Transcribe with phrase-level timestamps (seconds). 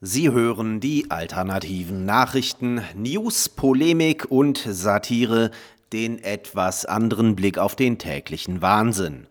[0.00, 5.50] Sie hören die alternativen Nachrichten, News, Polemik und Satire,
[5.92, 9.26] den etwas anderen Blick auf den täglichen Wahnsinn.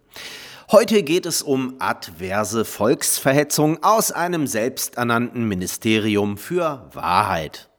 [0.70, 7.70] Heute geht es um adverse Volksverhetzung aus einem selbsternannten Ministerium für Wahrheit.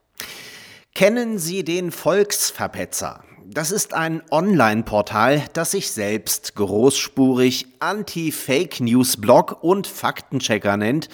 [0.94, 3.22] Kennen Sie den Volksverpetzer?
[3.44, 11.10] Das ist ein Online-Portal, das sich selbst großspurig Anti-Fake-News-Blog und Faktenchecker nennt,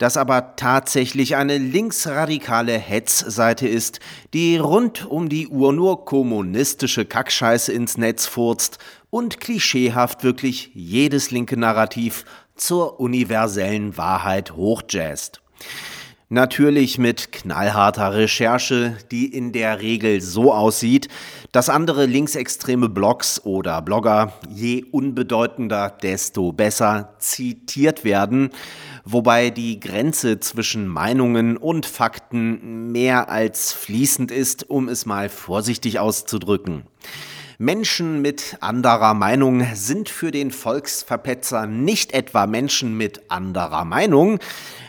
[0.00, 4.00] das aber tatsächlich eine linksradikale Hetzseite ist,
[4.32, 8.78] die rund um die Uhr nur kommunistische Kackscheiße ins Netz furzt
[9.10, 12.24] und klischeehaft wirklich jedes linke Narrativ
[12.56, 15.42] zur universellen Wahrheit hochjazzt.
[16.32, 21.08] Natürlich mit knallharter Recherche, die in der Regel so aussieht,
[21.50, 28.50] dass andere linksextreme Blogs oder Blogger je unbedeutender, desto besser zitiert werden,
[29.04, 35.98] wobei die Grenze zwischen Meinungen und Fakten mehr als fließend ist, um es mal vorsichtig
[35.98, 36.84] auszudrücken.
[37.58, 44.38] Menschen mit anderer Meinung sind für den Volksverpetzer nicht etwa Menschen mit anderer Meinung,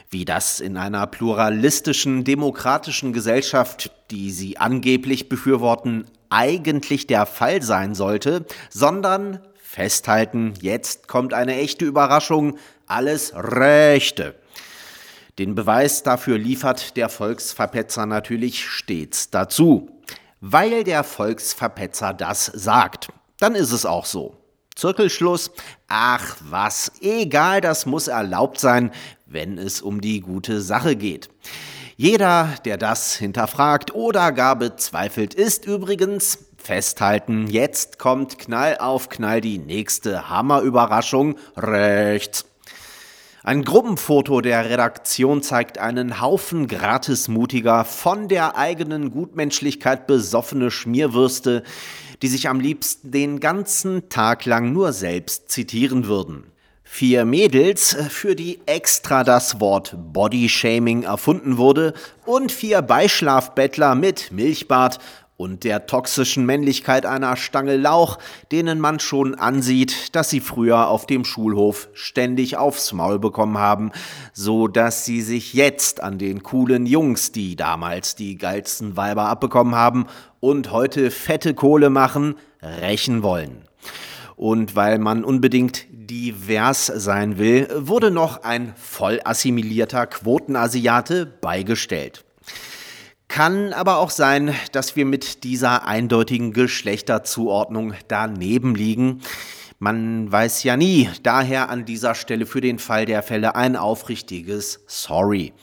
[0.09, 7.93] wie das in einer pluralistischen, demokratischen Gesellschaft, die sie angeblich befürworten, eigentlich der Fall sein
[7.93, 9.39] sollte, sondern
[9.71, 14.35] festhalten, jetzt kommt eine echte Überraschung, alles Rechte.
[15.39, 19.89] Den Beweis dafür liefert der Volksverpetzer natürlich stets dazu.
[20.41, 24.35] Weil der Volksverpetzer das sagt, dann ist es auch so.
[24.75, 25.51] Zirkelschluss.
[25.87, 28.91] Ach was, egal, das muss erlaubt sein,
[29.25, 31.29] wenn es um die gute Sache geht.
[31.95, 39.41] Jeder, der das hinterfragt oder gar bezweifelt, ist übrigens festhalten, jetzt kommt Knall auf Knall
[39.41, 42.45] die nächste Hammerüberraschung rechts.
[43.43, 51.63] Ein Gruppenfoto der Redaktion zeigt einen Haufen gratismutiger, von der eigenen Gutmenschlichkeit besoffene Schmierwürste,
[52.21, 56.51] die sich am liebsten den ganzen Tag lang nur selbst zitieren würden.
[56.83, 61.93] Vier Mädels, für die extra das Wort Bodyshaming erfunden wurde,
[62.25, 64.99] und vier Beischlafbettler mit Milchbart
[65.41, 68.19] und der toxischen Männlichkeit einer Stange Lauch,
[68.51, 73.91] denen man schon ansieht, dass sie früher auf dem Schulhof ständig aufs Maul bekommen haben,
[74.33, 79.73] so dass sie sich jetzt an den coolen Jungs, die damals die geilsten Weiber abbekommen
[79.73, 80.05] haben
[80.39, 83.63] und heute fette Kohle machen, rächen wollen.
[84.35, 92.25] Und weil man unbedingt divers sein will, wurde noch ein voll assimilierter Quotenasiate beigestellt.
[93.31, 99.21] Kann aber auch sein, dass wir mit dieser eindeutigen Geschlechterzuordnung daneben liegen.
[99.79, 104.83] Man weiß ja nie, daher an dieser Stelle für den Fall der Fälle ein aufrichtiges
[104.85, 105.53] Sorry.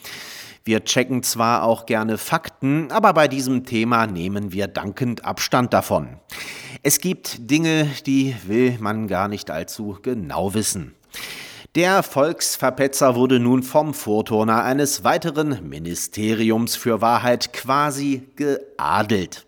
[0.65, 6.17] Wir checken zwar auch gerne Fakten, aber bei diesem Thema nehmen wir dankend Abstand davon.
[6.83, 10.95] Es gibt Dinge, die will man gar nicht allzu genau wissen.
[11.75, 19.47] Der Volksverpetzer wurde nun vom Vorturner eines weiteren Ministeriums für Wahrheit quasi geadelt.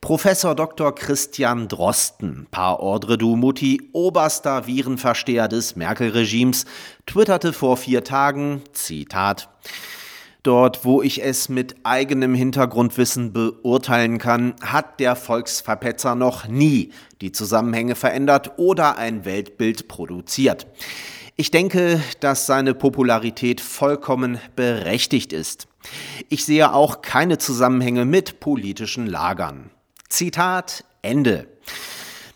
[0.00, 0.92] Professor Dr.
[0.92, 6.66] Christian Drosten, par ordre du mutti, oberster Virenversteher des Merkel-Regimes,
[7.06, 9.48] twitterte vor vier Tagen, Zitat,
[10.42, 16.90] Dort, wo ich es mit eigenem Hintergrundwissen beurteilen kann, hat der Volksverpetzer noch nie
[17.22, 20.66] die Zusammenhänge verändert oder ein Weltbild produziert.
[21.36, 25.66] Ich denke, dass seine Popularität vollkommen berechtigt ist.
[26.28, 29.70] Ich sehe auch keine Zusammenhänge mit politischen Lagern.
[30.08, 31.48] Zitat Ende.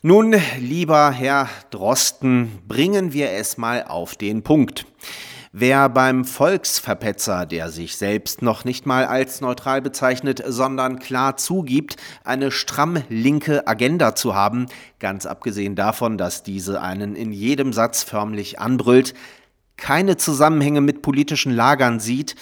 [0.02, 4.84] Nun, lieber Herr Drosten, bringen wir es mal auf den Punkt.
[5.52, 11.96] Wer beim Volksverpetzer, der sich selbst noch nicht mal als neutral bezeichnet, sondern klar zugibt,
[12.22, 14.66] eine stramm linke Agenda zu haben,
[14.98, 19.14] ganz abgesehen davon, dass diese einen in jedem Satz förmlich anbrüllt,
[19.78, 22.34] keine Zusammenhänge mit politischen Lagern sieht,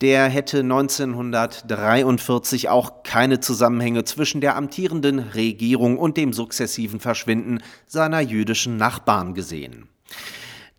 [0.00, 8.20] der hätte 1943 auch keine Zusammenhänge zwischen der amtierenden Regierung und dem sukzessiven Verschwinden seiner
[8.20, 9.88] jüdischen Nachbarn gesehen.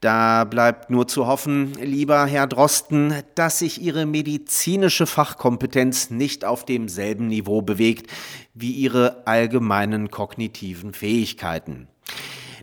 [0.01, 6.65] Da bleibt nur zu hoffen, lieber Herr Drosten, dass sich Ihre medizinische Fachkompetenz nicht auf
[6.65, 8.12] demselben Niveau bewegt
[8.56, 11.88] wie Ihre allgemeinen kognitiven Fähigkeiten.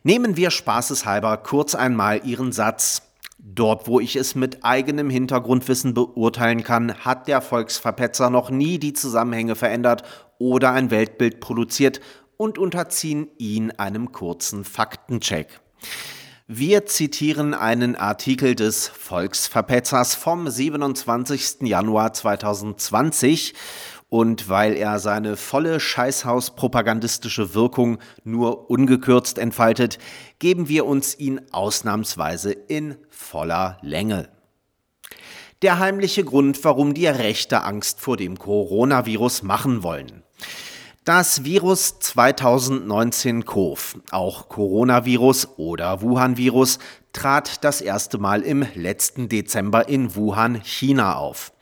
[0.03, 3.03] Nehmen wir spaßeshalber kurz einmal Ihren Satz.
[3.39, 8.95] Dort, wo ich es mit eigenem Hintergrundwissen beurteilen kann, hat der Volksverpetzer noch nie die
[8.95, 10.03] Zusammenhänge verändert
[10.39, 12.01] oder ein Weltbild produziert
[12.37, 15.61] und unterziehen ihn einem kurzen Faktencheck.
[16.51, 21.69] Wir zitieren einen Artikel des Volksverpetzers vom 27.
[21.69, 23.53] Januar 2020
[24.09, 29.99] und weil er seine volle Scheißhaus-propagandistische Wirkung nur ungekürzt entfaltet,
[30.39, 34.31] geben wir uns ihn ausnahmsweise in voller Länge.
[35.61, 40.23] Der heimliche Grund, warum die Rechte Angst vor dem Coronavirus machen wollen.
[41.09, 46.81] Das Virus 2019 CoV, auch Coronavirus oder Wuhan-Virus,
[47.15, 51.55] trat das erste Mal im letzten Dezember in Wuhan, China auf.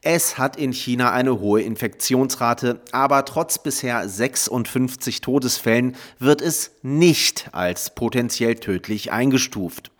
[0.00, 7.48] Es hat in China eine hohe Infektionsrate, aber trotz bisher 56 Todesfällen wird es nicht
[7.50, 9.90] als potenziell tödlich eingestuft.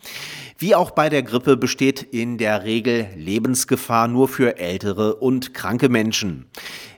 [0.56, 5.88] Wie auch bei der Grippe besteht in der Regel Lebensgefahr nur für ältere und kranke
[5.88, 6.46] Menschen.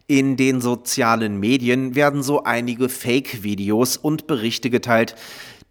[0.08, 5.17] In den sozialen Medien werden so einige Fake-Videos und Berichte geteilt,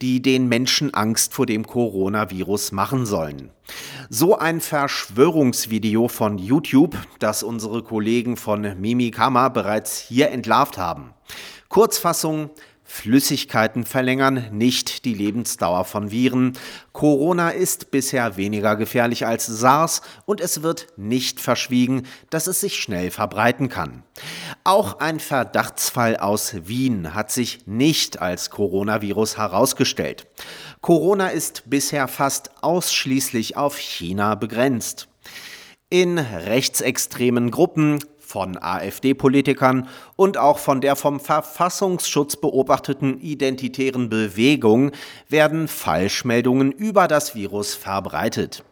[0.01, 3.51] die den Menschen Angst vor dem Coronavirus machen sollen.
[4.09, 11.13] So ein Verschwörungsvideo von YouTube, das unsere Kollegen von Mimikama bereits hier entlarvt haben.
[11.69, 12.49] Kurzfassung,
[12.87, 16.53] Flüssigkeiten verlängern nicht die Lebensdauer von Viren.
[16.93, 22.75] Corona ist bisher weniger gefährlich als SARS und es wird nicht verschwiegen, dass es sich
[22.75, 24.03] schnell verbreiten kann.
[24.63, 30.27] Auch ein Verdachtsfall aus Wien hat sich nicht als Coronavirus herausgestellt.
[30.81, 35.07] Corona ist bisher fast ausschließlich auf China begrenzt.
[35.89, 37.99] In rechtsextremen Gruppen
[38.35, 39.87] von AfD-Politikern
[40.17, 44.91] und auch von der vom Verfassungsschutz beobachteten identitären Bewegung
[45.29, 48.65] werden Falschmeldungen über das Virus verbreitet.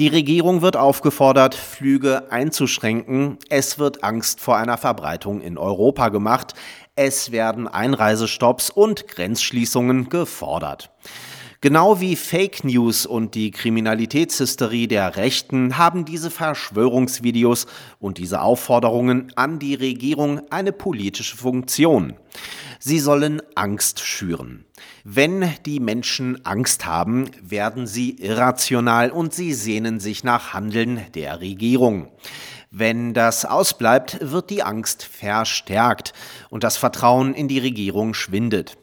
[0.00, 3.38] Die Regierung wird aufgefordert, Flüge einzuschränken.
[3.48, 6.54] Es wird Angst vor einer Verbreitung in Europa gemacht.
[6.96, 10.90] Es werden Einreisestopps und Grenzschließungen gefordert.
[11.62, 17.66] Genau wie Fake News und die Kriminalitätshysterie der Rechten haben diese Verschwörungsvideos
[18.00, 22.14] und diese Aufforderungen an die Regierung eine politische Funktion.
[22.80, 24.64] Sie sollen Angst schüren.
[25.04, 31.40] Wenn die Menschen Angst haben, werden sie irrational und sie sehnen sich nach Handeln der
[31.40, 32.08] Regierung.
[32.74, 36.14] Wenn das ausbleibt, wird die Angst verstärkt
[36.48, 38.78] und das Vertrauen in die Regierung schwindet.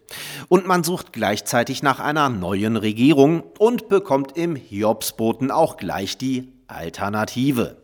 [0.48, 6.54] Und man sucht gleichzeitig nach einer neuen Regierung und bekommt im Hiobsboten auch gleich die
[6.68, 7.82] Alternative.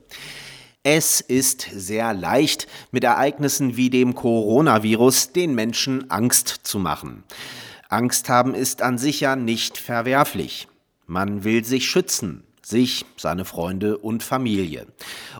[0.83, 7.23] Es ist sehr leicht, mit Ereignissen wie dem Coronavirus den Menschen Angst zu machen.
[7.89, 10.67] Angst haben ist an sich ja nicht verwerflich.
[11.07, 14.87] Man will sich schützen sich, seine Freunde und Familie.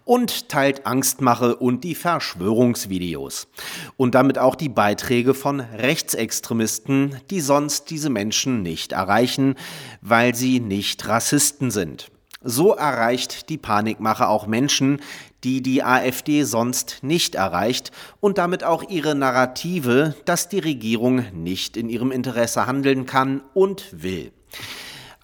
[0.04, 3.48] Und teilt Angstmache und die Verschwörungsvideos.
[3.98, 9.56] Und damit auch die Beiträge von Rechtsextremisten, die sonst diese Menschen nicht erreichen,
[10.02, 12.12] weil sie nicht Rassisten sind.
[12.44, 15.02] So erreicht die Panikmache auch Menschen,
[15.44, 21.76] die die AfD sonst nicht erreicht und damit auch ihre Narrative, dass die Regierung nicht
[21.76, 24.32] in ihrem Interesse handeln kann und will.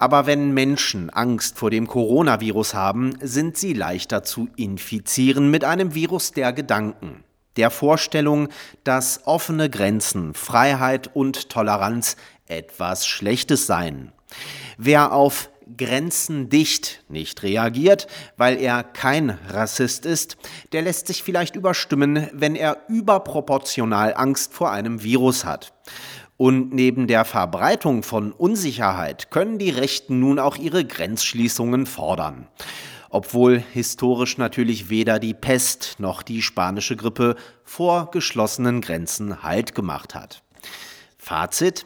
[0.02, 5.94] Aber wenn Menschen Angst vor dem Coronavirus haben, sind sie leichter zu infizieren mit einem
[5.94, 7.24] Virus der Gedanken,
[7.56, 8.48] der Vorstellung,
[8.84, 12.16] dass offene Grenzen, Freiheit und Toleranz
[12.48, 14.12] etwas Schlechtes seien.
[14.80, 18.08] Wer auf Grenzen dicht nicht reagiert,
[18.38, 20.36] weil er kein Rassist ist,
[20.72, 25.74] der lässt sich vielleicht überstimmen, wenn er überproportional Angst vor einem Virus hat.
[26.42, 32.48] Und neben der Verbreitung von Unsicherheit können die Rechten nun auch ihre Grenzschließungen fordern.
[33.12, 40.16] Obwohl historisch natürlich weder die Pest noch die spanische Grippe vor geschlossenen Grenzen Halt gemacht
[40.16, 40.42] hat.
[41.20, 41.86] Fazit.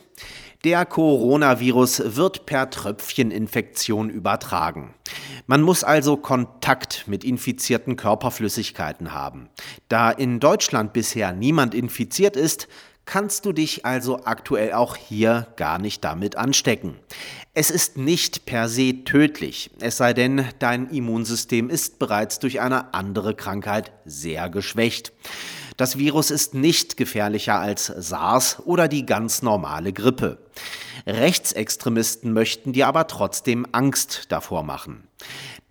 [0.64, 4.96] Der Coronavirus wird per Tröpfcheninfektion übertragen.
[5.48, 9.50] Man muss also Kontakt mit infizierten Körperflüssigkeiten haben.
[9.90, 12.70] Da in Deutschland bisher niemand infiziert ist,
[13.06, 16.96] kannst du dich also aktuell auch hier gar nicht damit anstecken.
[17.54, 22.94] Es ist nicht per se tödlich, es sei denn, dein Immunsystem ist bereits durch eine
[22.94, 25.14] andere Krankheit sehr geschwächt.
[25.78, 30.38] Das Virus ist nicht gefährlicher als SARS oder die ganz normale Grippe.
[31.06, 35.08] Rechtsextremisten möchten dir aber trotzdem Angst davor machen.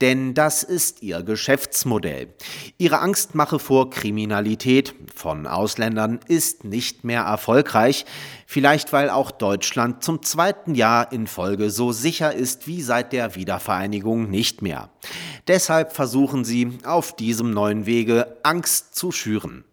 [0.01, 2.35] Denn das ist ihr Geschäftsmodell.
[2.79, 8.05] Ihre Angstmache vor Kriminalität von Ausländern ist nicht mehr erfolgreich,
[8.47, 13.37] vielleicht weil auch Deutschland zum zweiten Jahr in Folge so sicher ist wie seit der
[13.37, 14.91] Wiedervereinigung nicht mehr.
[15.47, 19.65] Deshalb versuchen sie auf diesem neuen Wege Angst zu schüren.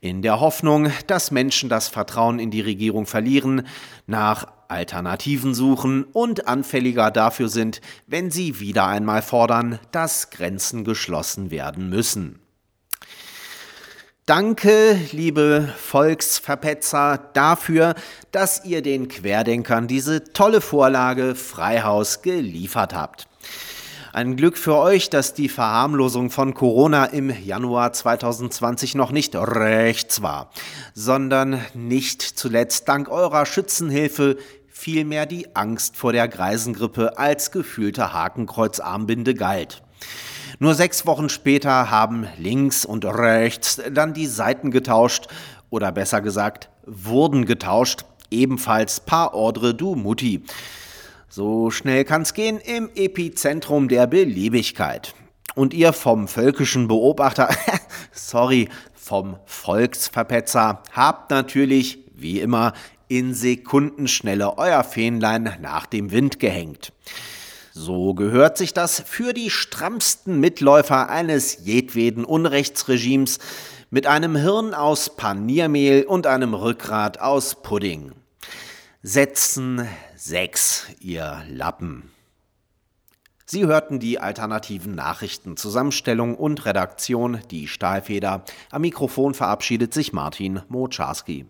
[0.00, 3.66] In der Hoffnung, dass Menschen das Vertrauen in die Regierung verlieren,
[4.06, 11.50] nach Alternativen suchen und anfälliger dafür sind, wenn sie wieder einmal fordern, dass Grenzen geschlossen
[11.50, 12.40] werden müssen.
[14.26, 17.94] Danke, liebe Volksverpetzer, dafür,
[18.32, 23.28] dass ihr den Querdenkern diese tolle Vorlage Freihaus geliefert habt.
[24.16, 30.22] Ein Glück für euch, dass die Verharmlosung von Corona im Januar 2020 noch nicht rechts
[30.22, 30.50] war,
[30.94, 34.38] sondern nicht zuletzt dank eurer Schützenhilfe
[34.70, 39.82] vielmehr die Angst vor der Greisengrippe als gefühlte Hakenkreuzarmbinde galt.
[40.60, 45.26] Nur sechs Wochen später haben links und rechts dann die Seiten getauscht
[45.68, 50.42] oder besser gesagt wurden getauscht, ebenfalls par ordre du Mutti.
[51.28, 55.14] So schnell kann's gehen im Epizentrum der Beliebigkeit.
[55.54, 57.48] Und ihr vom völkischen Beobachter,
[58.12, 62.72] sorry, vom Volksverpetzer, habt natürlich, wie immer,
[63.08, 66.92] in Sekundenschnelle euer Fähnlein nach dem Wind gehängt.
[67.72, 73.38] So gehört sich das für die strammsten Mitläufer eines jedweden Unrechtsregimes
[73.90, 78.12] mit einem Hirn aus Paniermehl und einem Rückgrat aus Pudding.
[79.08, 79.86] Setzen
[80.16, 82.10] 6, ihr Lappen.
[83.44, 88.42] Sie hörten die alternativen Nachrichten, Zusammenstellung und Redaktion, die Stahlfeder.
[88.72, 91.46] Am Mikrofon verabschiedet sich Martin Moczarski.